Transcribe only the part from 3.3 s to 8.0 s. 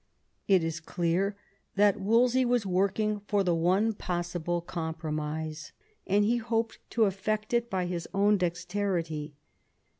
the one possible compromise, and he hoped to effect it by